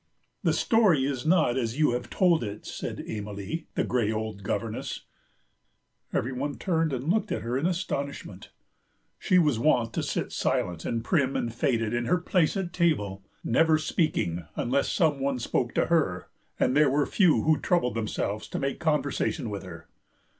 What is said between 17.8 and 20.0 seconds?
themselves to make conversation with her.